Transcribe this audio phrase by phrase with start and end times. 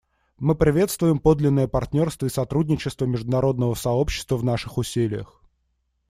[0.39, 5.43] Мы приветствуем подлинное партнерство и сотрудничество международного сообщества в наших усилиях.